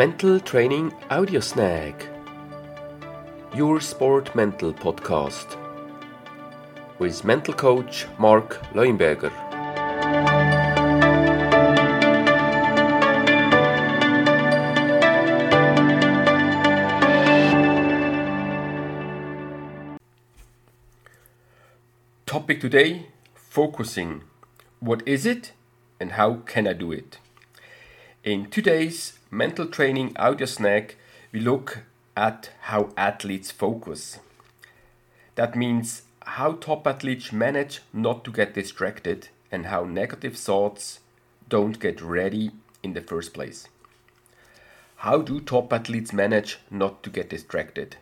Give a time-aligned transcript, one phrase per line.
[0.00, 2.08] Mental Training Audio Snack.
[3.54, 5.58] Your Sport Mental Podcast.
[6.98, 9.30] With mental coach Mark Leuenberger.
[22.24, 24.22] Topic today focusing.
[24.78, 25.52] What is it
[26.00, 27.18] and how can I do it?
[28.24, 30.96] In today's mental training audio snack,
[31.30, 31.78] we look
[32.16, 34.18] at how athletes focus.
[35.36, 40.98] That means how top athletes manage not to get distracted and how negative thoughts
[41.48, 42.50] don't get ready
[42.82, 43.68] in the first place.
[44.96, 47.96] How do top athletes manage not to get distracted?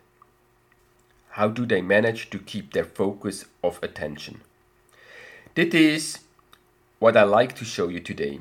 [1.31, 4.41] How do they manage to keep their focus of attention?
[5.55, 6.19] This is
[6.99, 8.41] what I like to show you today.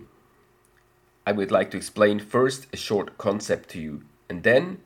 [1.27, 4.79] I would like to explain first a short concept to you, and then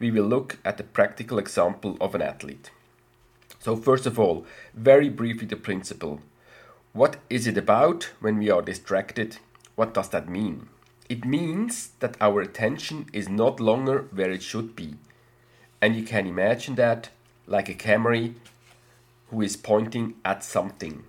[0.00, 2.72] we will look at the practical example of an athlete.
[3.60, 6.20] So, first of all, very briefly, the principle.
[6.92, 9.36] What is it about when we are distracted?
[9.76, 10.68] What does that mean?
[11.08, 14.96] It means that our attention is not longer where it should be.
[15.80, 17.10] And you can imagine that
[17.46, 18.30] like a camera
[19.30, 21.04] who is pointing at something.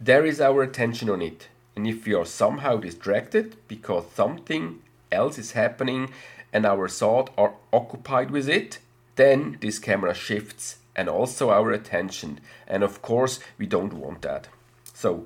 [0.00, 5.38] There is our attention on it, and if we are somehow distracted because something else
[5.38, 6.10] is happening
[6.52, 8.80] and our thoughts are occupied with it,
[9.14, 12.40] then this camera shifts and also our attention.
[12.66, 14.48] And of course, we don't want that.
[14.92, 15.24] So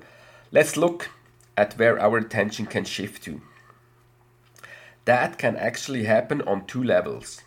[0.51, 1.09] let's look
[1.57, 3.41] at where our attention can shift to.
[5.05, 7.41] That can actually happen on two levels.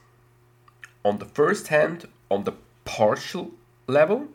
[1.05, 3.53] On the first hand, on the spatial
[3.87, 4.27] level,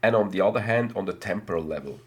[0.00, 1.98] and on the other hand, on the temporal level.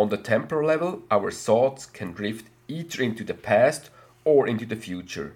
[0.00, 3.90] On the temporal level, our thoughts can drift either into the past
[4.24, 5.34] or into the future.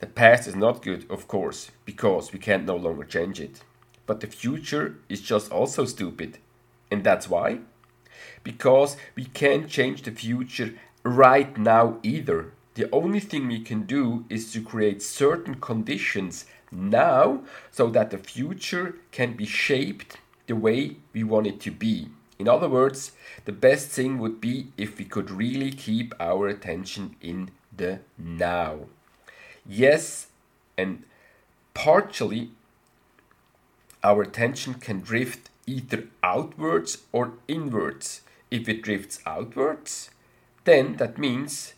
[0.00, 3.62] The past is not good, of course, because we can no longer change it.
[4.04, 6.36] But the future is just also stupid.
[6.90, 7.60] And that's why?
[8.44, 12.52] Because we can't change the future right now either.
[12.74, 18.18] The only thing we can do is to create certain conditions now so that the
[18.18, 20.18] future can be shaped
[20.48, 22.10] the way we want it to be.
[22.38, 23.12] In other words,
[23.44, 28.80] the best thing would be if we could really keep our attention in the now.
[29.66, 30.28] Yes,
[30.76, 31.04] and
[31.74, 32.50] partially
[34.04, 38.20] our attention can drift either outwards or inwards.
[38.50, 40.10] If it drifts outwards,
[40.64, 41.74] then that means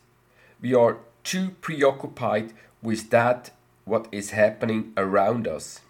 [0.61, 2.53] we are too preoccupied
[2.83, 3.51] with that
[3.85, 5.81] what is happening around us.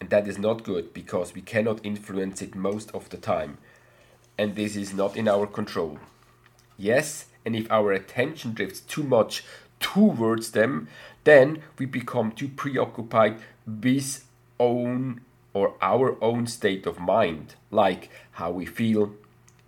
[0.00, 3.58] And that is not good because we cannot influence it most of the time
[4.38, 5.98] and this is not in our control.
[6.76, 9.44] Yes, and if our attention drifts too much
[9.80, 10.88] towards them,
[11.24, 14.24] then we become too preoccupied with
[14.60, 15.20] own
[15.52, 19.12] or our own state of mind, like how we feel,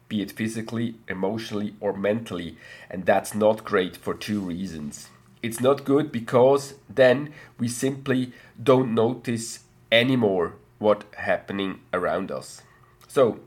[0.08, 2.56] be it physically, emotionally, or mentally,
[2.88, 5.08] and that's not great for two reasons.
[5.42, 8.32] It's not good because then we simply
[8.62, 9.60] don't notice
[9.90, 12.62] anymore what happening around us.
[13.08, 13.40] So,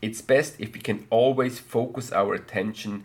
[0.00, 3.04] it's best if we can always focus our attention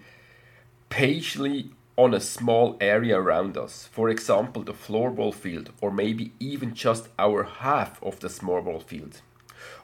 [0.89, 3.87] patiently on a small area around us.
[3.91, 9.21] For example, the floorball field, or maybe even just our half of the floorball field.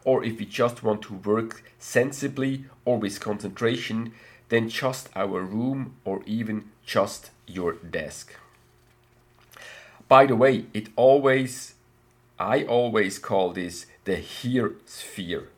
[0.04, 4.14] Or if we just want to work sensibly or with concentration,
[4.50, 8.36] then just our room or even just your desk.
[10.08, 11.76] By the way, it always
[12.40, 15.50] I always call this the here sphere.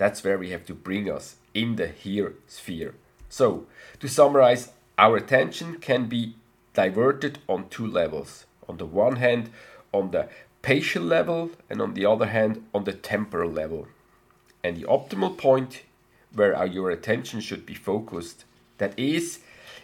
[0.00, 2.94] That's where we have to bring us in the here sphere.
[3.28, 3.66] So,
[3.98, 6.36] to summarize, our attention can be
[6.72, 8.46] diverted on two levels.
[8.66, 9.50] On the one hand,
[9.92, 10.30] on the
[10.62, 13.88] spatial level, and on the other hand, on the temporal level.
[14.64, 15.82] And the optimal point
[16.34, 18.46] where our, your attention should be focused,
[18.78, 19.40] that is,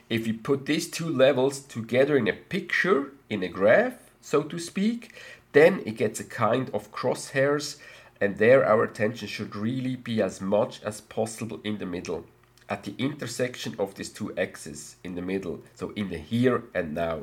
[0.09, 4.59] if you put these two levels together in a picture, in a graph, so to
[4.59, 5.13] speak,
[5.53, 7.77] then it gets a kind of crosshairs
[8.21, 12.25] and there our attention should really be as much as possible in the middle
[12.69, 16.95] at the intersection of these two axes in the middle so in the here and
[16.95, 17.21] now.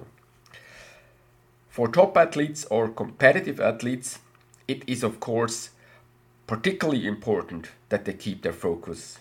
[1.69, 4.19] For top athletes or competitive athletes
[4.68, 5.72] it is of course
[6.48, 9.19] particularly important that they keep their focus.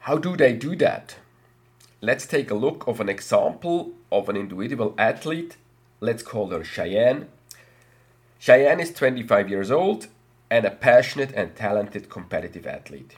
[0.00, 1.16] How do they do that?
[2.00, 5.56] Let's take a look of an example of an individual athlete.
[6.00, 7.28] Let's call her cheyenne
[8.42, 10.06] Cheyenne is 25 years old
[10.50, 13.16] and a passionate and talented competitive athlete.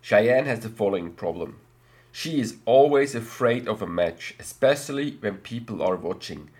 [0.00, 1.60] Cheyenne has the following problem.
[2.10, 6.50] She is always afraid of a match, especially when people are watching.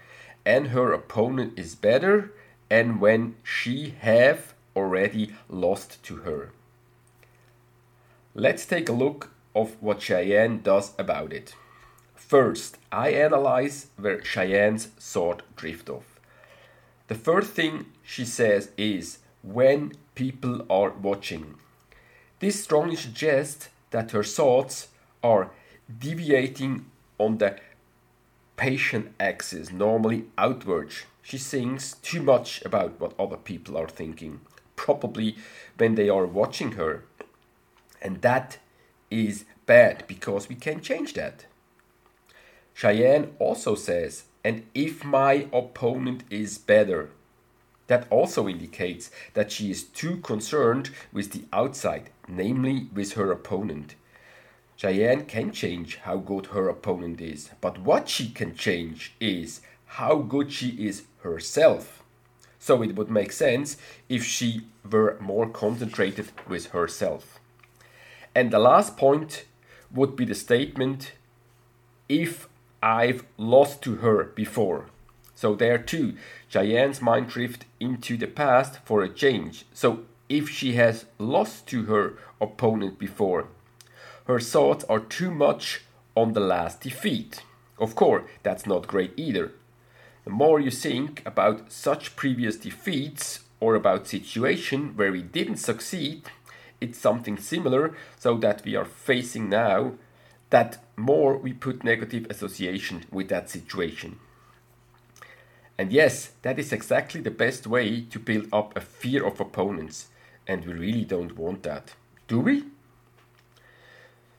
[0.44, 2.32] and her opponent is better
[2.70, 6.52] and when she have already lost to her.
[8.36, 11.56] Let's take a look of what Cheyenne does about it.
[12.14, 16.15] First, I analyze where Cheyenne's thought drift off.
[17.08, 21.54] The first thing she says is when people are watching.
[22.40, 24.88] This strongly suggests that her thoughts
[25.22, 25.50] are
[25.98, 26.86] deviating
[27.18, 27.56] on the
[28.56, 31.04] spatial axis, normally outwards.
[31.22, 34.40] She thinks too much about what other people are thinking,
[34.76, 35.36] probably
[35.76, 37.04] when they are watching her.
[38.00, 38.58] And that
[39.10, 41.46] is bad because we can change that.
[42.74, 47.10] Cheyenne also says, and if my opponent is better,
[47.88, 53.96] that also indicates that she is too concerned with the outside, namely with her opponent.
[54.76, 60.19] Cheyenne can change how good her opponent is, but what she can change is how
[60.19, 62.04] good she is herself.
[62.60, 63.76] So it would make sense
[64.08, 67.40] if she were more concentrated with herself.
[68.32, 69.44] And the last point
[69.92, 71.14] would be the statement
[72.08, 72.49] if
[72.82, 74.87] I've lost to her before.
[75.34, 76.17] So there too,
[76.49, 79.67] Cheyenne's mind drift into the past for a change.
[79.73, 83.49] So if she has lost to her opponent before,
[84.26, 85.82] her thoughts are too much
[86.17, 87.43] on the last defeat.
[87.78, 89.52] Of course, that's not great either.
[90.25, 96.25] The more you think about such previous defeats or about situation where we didn't succeed,
[96.81, 99.93] it's something similar so that we are facing now
[100.50, 104.19] that more we put negative association with that situation.
[105.78, 110.08] And yes, that is exactly the best way to build up a fear of opponents,
[110.46, 111.94] and we really don't want that.
[112.28, 112.64] Do we?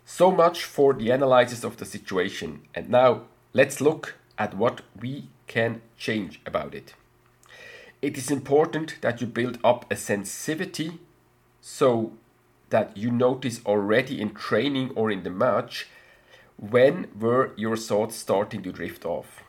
[0.03, 2.61] So much for the analysis of the situation.
[2.73, 6.95] And now let's look at what we can change about it.
[8.01, 10.99] It is important that you build up a sensitivity
[11.61, 12.13] so
[12.69, 15.87] that you notice already in training or in the match
[16.57, 19.43] when were your thoughts starting to drift off.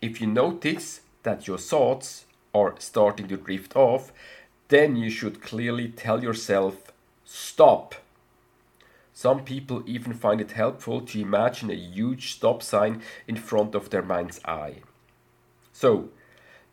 [0.00, 2.24] If you notice that your thoughts
[2.54, 4.12] are starting to drift off,
[4.68, 6.92] then you should clearly tell yourself,
[7.24, 7.94] stop
[9.16, 13.88] some people even find it helpful to imagine a huge stop sign in front of
[13.88, 14.82] their mind's eye.
[15.72, 16.10] So,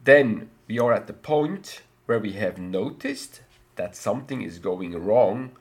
[0.03, 3.43] then we are at the point where we have noticed
[3.77, 5.51] that something is going wrong.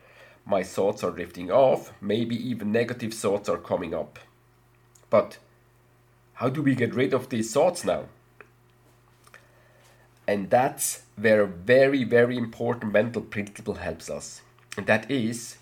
[0.44, 4.18] My thoughts are drifting off, maybe even negative thoughts are coming up.
[5.10, 5.38] But
[6.34, 8.06] how do we get rid of these thoughts now?
[10.26, 14.42] And that's where a very, very important mental principle helps us.
[14.76, 15.56] And that is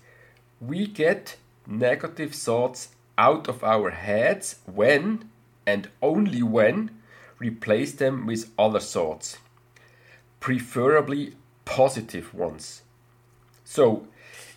[0.59, 1.37] we get
[1.67, 5.29] negative thoughts out of our heads when
[5.65, 6.91] and only when
[7.39, 9.37] replace them with other thoughts,
[10.39, 11.35] preferably
[11.65, 12.83] positive ones.
[13.63, 14.07] So,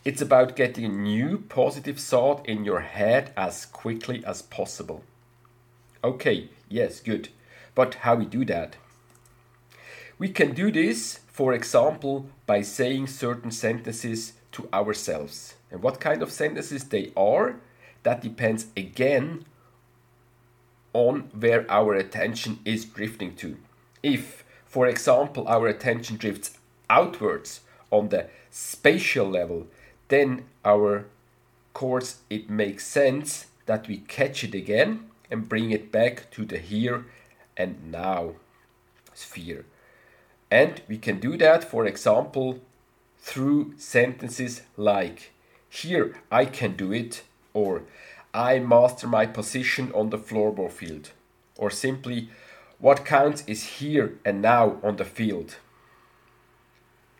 [0.04, 5.02] it's about getting a new positive thought in your head as quickly as possible.
[6.02, 7.30] Okay, yes, good.
[7.74, 8.76] But how we do that?
[10.18, 15.54] We can do this, for example, by saying certain sentences to ourselves.
[15.70, 17.56] And what kind of sentences they are,
[18.02, 19.44] that depends again
[20.92, 23.56] on where our attention is drifting to.
[24.02, 26.58] If, for example, our attention drifts
[26.90, 29.66] outwards on the spatial level,
[30.08, 31.06] then our
[31.72, 36.58] course it makes sense that we catch it again and bring it back to the
[36.58, 37.06] here
[37.56, 38.32] and now
[39.12, 39.64] sphere.
[40.50, 42.60] And we can do that, for example,
[43.18, 45.32] through sentences like
[45.68, 47.82] here I can do it, or
[48.32, 51.10] I master my position on the floorball field,
[51.56, 52.28] or simply
[52.78, 55.56] what counts is here and now on the field.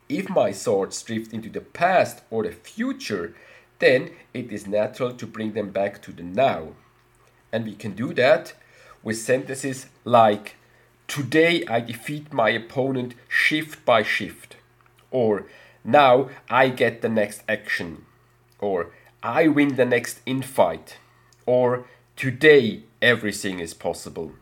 [0.08, 3.34] If my thoughts drift into the past or the future,
[3.78, 6.75] then it is natural to bring them back to the now.
[7.52, 8.54] And we can do that
[9.02, 10.56] with sentences like
[11.06, 14.56] Today I defeat my opponent shift by shift,
[15.11, 15.46] or
[15.84, 18.06] Now I get the next action
[18.64, 18.90] or
[19.23, 20.94] I win the next infight,
[21.46, 24.32] or today everything is possible.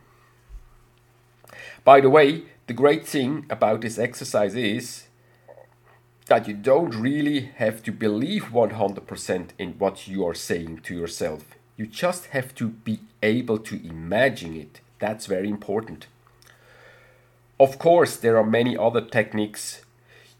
[1.83, 5.07] By the way, the great thing about this exercise is
[6.27, 11.43] that you don't really have to believe 100% in what you are saying to yourself.
[11.75, 14.79] You just have to be able to imagine it.
[14.99, 16.07] That's very important.
[17.59, 19.81] Of course, there are many other techniques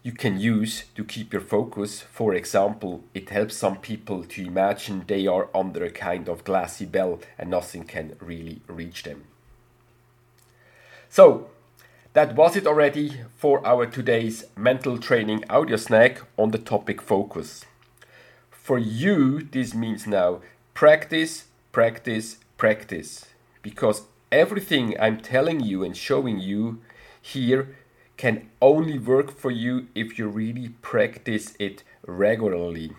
[0.02, 2.02] you can use to keep your focus.
[2.02, 6.84] For example, it helps some people to imagine they are under a kind of glassy
[6.84, 9.24] bell and nothing can really reach them.
[11.08, 11.48] So,
[12.14, 17.64] That was it already for our today's mental training audio snack on the topic focus.
[18.52, 20.40] For you, this means now
[20.74, 23.26] practice, practice, practice.
[23.62, 26.78] Because everything I'm telling you and showing you
[27.20, 27.74] here
[28.16, 32.92] can only work for you if you really practice it regularly.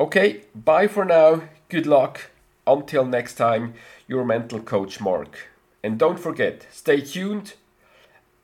[0.00, 1.42] Okay, bye for now.
[1.68, 2.30] Good luck.
[2.66, 3.74] Until next time,
[4.08, 5.51] your mental coach Mark.
[5.82, 7.54] And don't forget, stay tuned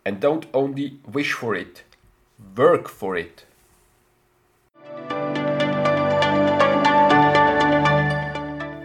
[0.05, 1.85] and don't only wish for it,
[2.57, 3.45] work for it.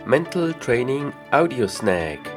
[0.06, 2.33] Mental Training Audio Snack